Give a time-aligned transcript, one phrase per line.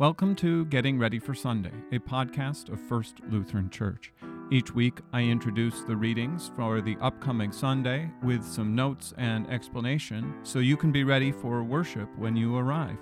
[0.00, 4.14] Welcome to Getting Ready for Sunday, a podcast of First Lutheran Church.
[4.50, 10.36] Each week, I introduce the readings for the upcoming Sunday with some notes and explanation
[10.42, 12.96] so you can be ready for worship when you arrive.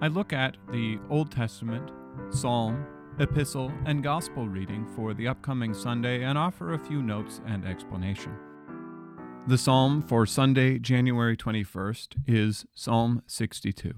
[0.00, 1.90] I look at the Old Testament,
[2.30, 2.86] Psalm,
[3.18, 8.36] Epistle, and Gospel reading for the upcoming Sunday and offer a few notes and explanation.
[9.48, 13.94] The Psalm for Sunday, January 21st is Psalm 62.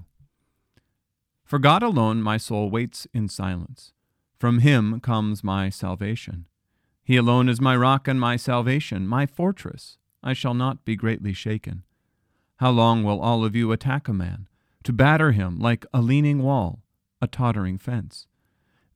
[1.49, 3.95] For God alone my soul waits in silence.
[4.39, 6.45] From him comes my salvation.
[7.03, 9.97] He alone is my rock and my salvation, my fortress.
[10.23, 11.85] I shall not be greatly shaken.
[12.57, 14.47] How long will all of you attack a man,
[14.83, 16.83] to batter him like a leaning wall,
[17.23, 18.27] a tottering fence?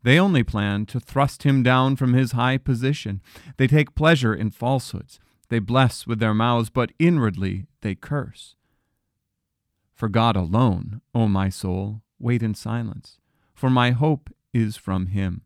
[0.03, 3.23] They only plan to thrust him down from his high position.
[3.57, 5.19] They take pleasure in falsehoods.
[5.49, 8.57] They bless with their mouths, but inwardly they curse.
[9.95, 13.19] For God alone, O my soul, wait in silence,
[13.55, 15.43] for my hope is from him.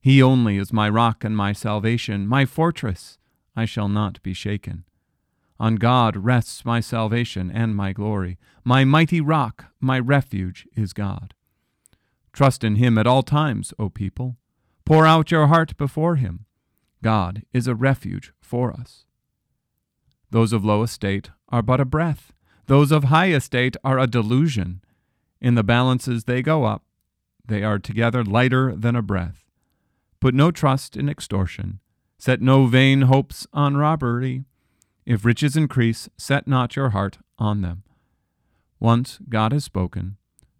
[0.00, 3.18] He only is my rock and my salvation, my fortress.
[3.54, 4.84] I shall not be shaken.
[5.60, 8.36] On God rests my salvation and my glory.
[8.64, 11.34] My mighty rock, my refuge is God.
[12.32, 14.36] Trust in him at all times, O people.
[14.84, 16.46] Pour out your heart before him.
[17.02, 19.04] God is a refuge for us.
[20.30, 22.32] Those of low estate are but a breath.
[22.66, 24.81] Those of high estate are a delusion.
[25.42, 26.84] In the balances they go up.
[27.44, 29.44] They are together lighter than a breath.
[30.20, 31.80] Put no trust in extortion.
[32.16, 34.44] Set no vain hopes on robbery.
[35.04, 37.82] If riches increase, set not your heart on them.
[38.78, 40.16] Once God has spoken,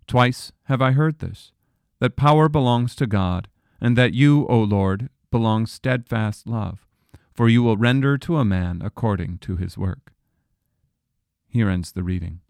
[0.09, 1.53] twice have I heard this,
[2.01, 3.47] that power belongs to God,
[3.81, 6.89] and that you, O Lord, belong steadfast love,
[7.33, 10.13] for you will render to a man according to his work.
[11.47, 12.41] Here ends the reading.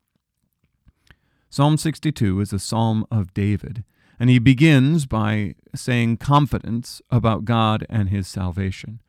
[1.52, 3.84] Psalm 62 is a psalm of David,
[4.18, 9.02] and he begins by saying confidence about God and his salvation.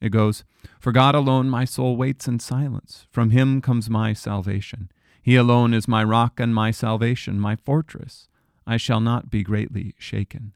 [0.00, 0.44] It goes,
[0.78, 3.08] For God alone my soul waits in silence.
[3.10, 4.92] From him comes my salvation.
[5.20, 8.28] He alone is my rock and my salvation, my fortress.
[8.64, 10.52] I shall not be greatly shaken.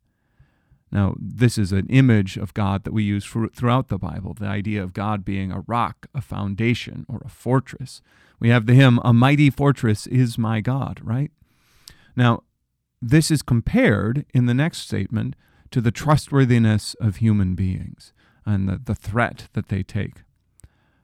[0.92, 4.82] Now, this is an image of God that we use throughout the Bible the idea
[4.82, 8.02] of God being a rock, a foundation, or a fortress.
[8.38, 11.30] We have the hymn, A Mighty Fortress is My God, right?
[12.14, 12.42] Now,
[13.00, 15.34] this is compared in the next statement
[15.70, 18.12] to the trustworthiness of human beings
[18.44, 20.24] and the, the threat that they take.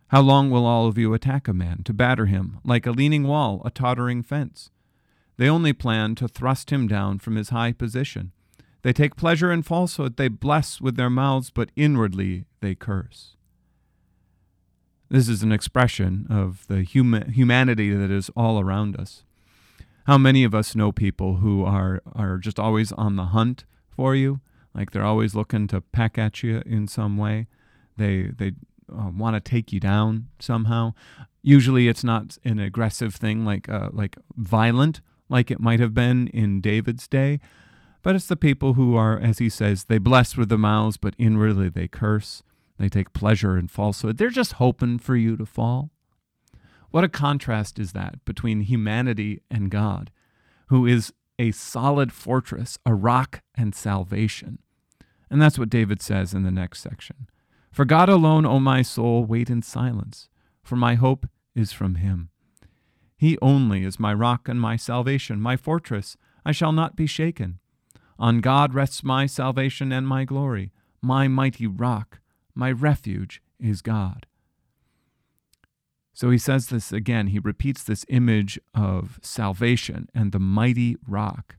[0.09, 3.25] How long will all of you attack a man, to batter him, like a leaning
[3.25, 4.71] wall, a tottering fence?
[5.39, 8.33] They only plan to thrust him down from his high position.
[8.83, 13.37] They take pleasure in falsehood, they bless with their mouths, but inwardly they curse.
[15.11, 19.25] This is an expression of the huma- humanity that is all around us.
[20.07, 24.15] How many of us know people who are, are just always on the hunt for
[24.15, 24.41] you?
[24.75, 27.47] Like they're always looking to peck at you in some way.
[27.97, 28.53] They, they
[28.93, 30.95] uh, want to take you down somehow.
[31.43, 36.29] Usually it's not an aggressive thing like, uh, like violent, like it might have been
[36.29, 37.41] in David's day,
[38.03, 41.15] but it's the people who are, as he says, they bless with the mouths, but
[41.19, 42.43] inwardly they curse.
[42.79, 44.19] They take pleasure in falsehood.
[44.19, 45.91] They're just hoping for you to fall.
[46.91, 50.11] What a contrast is that between humanity and God,
[50.69, 54.59] who is a solid fortress, a rock and salvation.
[55.31, 57.29] And that's what David says in the next section.
[57.71, 60.29] For God alone, O my soul, wait in silence,
[60.63, 62.31] for my hope is from him.
[63.17, 66.17] He only is my rock and my salvation, my fortress.
[66.45, 67.59] I shall not be shaken.
[68.19, 70.73] On God rests my salvation and my glory.
[71.01, 72.21] My mighty rock,
[72.55, 74.27] my refuge is God.
[76.13, 77.29] So he says this again.
[77.29, 81.57] He repeats this image of salvation and the mighty rock.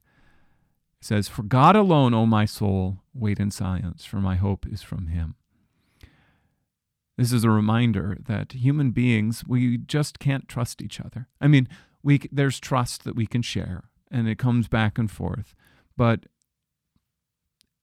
[1.00, 4.82] He says, For God alone, O my soul, wait in silence, for my hope is
[4.82, 5.36] from him.
[7.18, 11.30] This is a reminder that human beings, we just can't trust each other.
[11.40, 11.70] I mean,
[12.04, 15.56] we, there's trust that we can share, and it comes back and forth.
[15.96, 16.26] But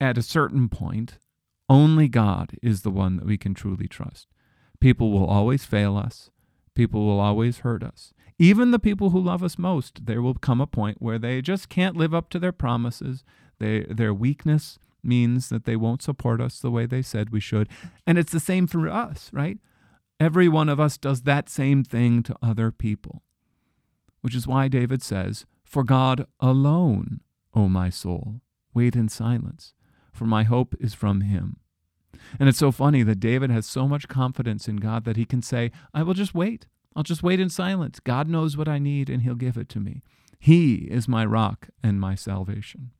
[0.00, 1.18] at a certain point,
[1.68, 4.28] only God is the one that we can truly trust.
[4.80, 6.30] People will always fail us,
[6.74, 8.12] people will always hurt us.
[8.38, 11.70] Even the people who love us most, there will come a point where they just
[11.70, 13.24] can't live up to their promises.
[13.58, 17.68] They, their weakness means that they won't support us the way they said we should.
[18.06, 19.56] And it's the same for us, right?
[20.20, 23.22] Every one of us does that same thing to other people,
[24.20, 27.20] which is why David says, For God alone,
[27.54, 28.42] O my soul,
[28.74, 29.72] wait in silence
[30.16, 31.58] for my hope is from him.
[32.40, 35.42] And it's so funny that David has so much confidence in God that he can
[35.42, 36.66] say, I will just wait.
[36.94, 38.00] I'll just wait in silence.
[38.00, 40.02] God knows what I need and he'll give it to me.
[40.38, 42.90] He is my rock and my salvation.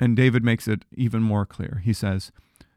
[0.00, 1.80] And David makes it even more clear.
[1.84, 2.32] He says,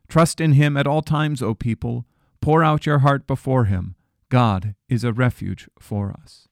[0.07, 2.05] Trust in him at all times, O people.
[2.41, 3.95] Pour out your heart before him.
[4.29, 6.47] God is a refuge for us.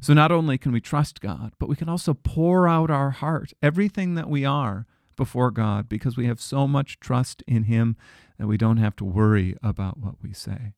[0.00, 3.52] So not only can we trust God, but we can also pour out our heart,
[3.62, 7.96] everything that we are, before God, because we have so much trust in him
[8.38, 10.72] that we don't have to worry about what we say.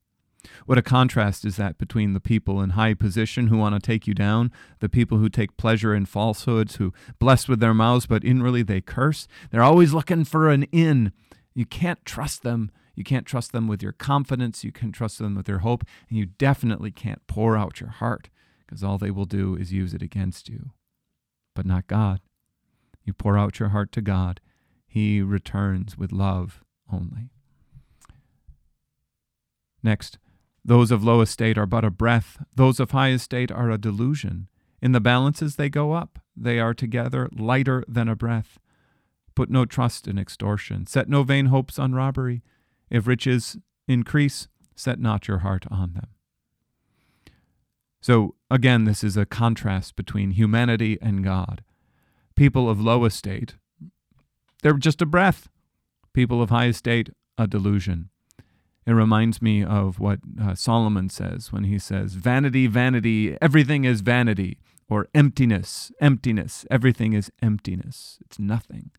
[0.67, 4.07] What a contrast is that between the people in high position who want to take
[4.07, 8.25] you down, the people who take pleasure in falsehoods, who bless with their mouths, but
[8.25, 9.27] inwardly they curse.
[9.51, 11.13] They're always looking for an in.
[11.55, 12.71] You can't trust them.
[12.95, 14.65] You can't trust them with your confidence.
[14.65, 15.85] You can trust them with their hope.
[16.09, 18.29] And you definitely can't pour out your heart
[18.67, 20.71] because all they will do is use it against you.
[21.55, 22.21] But not God.
[23.09, 24.39] You pour out your heart to God,
[24.87, 26.63] He returns with love
[26.93, 27.31] only.
[29.83, 30.19] Next,
[30.63, 34.49] those of low estate are but a breath, those of high estate are a delusion.
[34.83, 38.59] In the balances they go up, they are together lighter than a breath.
[39.35, 42.43] Put no trust in extortion, set no vain hopes on robbery.
[42.91, 43.57] If riches
[43.87, 46.09] increase, set not your heart on them.
[48.03, 51.65] So, again, this is a contrast between humanity and God.
[52.39, 53.57] People of low estate,
[54.63, 55.49] they're just a breath.
[56.13, 58.11] People of high estate, a delusion.
[58.87, 64.03] It reminds me of what uh, Solomon says when he says, Vanity, vanity, everything is
[64.03, 68.21] vanity, or emptiness, emptiness, everything is emptiness.
[68.27, 68.93] It's nothing.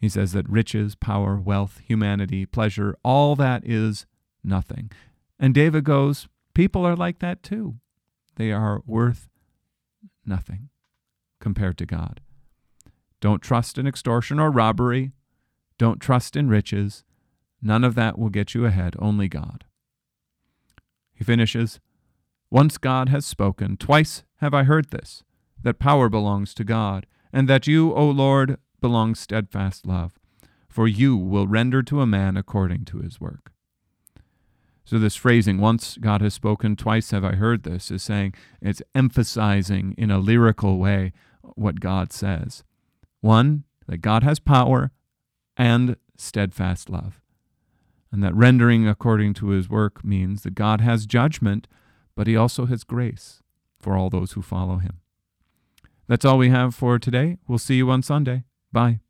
[0.00, 4.06] He says that riches, power, wealth, humanity, pleasure, all that is
[4.44, 4.92] nothing.
[5.40, 7.74] And David goes, People are like that too.
[8.36, 9.28] They are worth
[10.24, 10.68] nothing
[11.44, 12.22] compared to God.
[13.20, 15.12] Don't trust in extortion or robbery.
[15.76, 17.04] Don't trust in riches.
[17.60, 19.64] None of that will get you ahead, only God.
[21.12, 21.80] He finishes
[22.50, 25.22] Once God has spoken, twice have I heard this,
[25.62, 30.18] that power belongs to God, and that you, O Lord, belong steadfast love,
[30.66, 33.52] for you will render to a man according to his work.
[34.86, 38.32] So, this phrasing, once God has spoken, twice have I heard this, is saying
[38.62, 41.12] it's emphasizing in a lyrical way
[41.54, 42.64] what God says.
[43.20, 44.90] One, that God has power
[45.56, 47.20] and steadfast love
[48.14, 51.66] and that rendering according to his work means that God has judgment,
[52.14, 53.42] but he also has grace
[53.80, 55.00] for all those who follow him.
[56.06, 57.38] That's all we have for today.
[57.48, 58.44] We'll see you on Sunday.
[58.70, 59.00] Bye.